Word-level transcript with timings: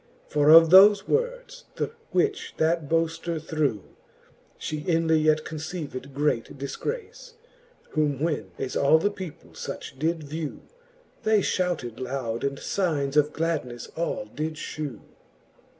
For 0.27 0.49
of 0.49 0.69
thofe 0.69 1.07
words, 1.07 1.65
the 1.75 1.91
which 2.09 2.55
that 2.57 2.89
boafter 2.89 3.39
threw, 3.39 3.83
She 4.57 4.79
inly 4.79 5.19
yet 5.19 5.45
conceived 5.45 6.11
great 6.15 6.57
dilgrace. 6.57 7.33
Whom 7.91 8.19
when 8.19 8.49
as 8.57 8.75
all 8.75 8.97
the 8.97 9.11
people 9.11 9.51
fuch 9.51 9.99
did 9.99 10.23
vew. 10.23 10.61
They 11.21 11.41
fhouted 11.41 11.99
loud, 11.99 12.43
and 12.43 12.57
fignes 12.57 13.15
of 13.15 13.31
gladnefle 13.31 13.95
all 13.95 14.25
did 14.25 14.55
fhew. 14.55 15.01